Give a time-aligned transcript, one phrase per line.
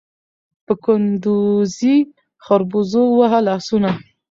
[0.65, 1.95] په کندوزي
[2.45, 3.91] خربوزو ووهه لاسونه